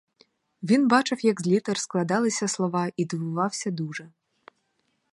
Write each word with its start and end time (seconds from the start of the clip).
Він 0.63 0.87
бачив, 0.87 1.25
як 1.25 1.41
з 1.41 1.45
літер 1.47 1.77
складалися 1.77 2.47
слова, 2.47 2.91
і 2.97 3.05
дивувався 3.05 3.71
дуже. 3.71 4.11